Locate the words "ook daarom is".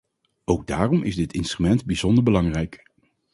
0.45-1.15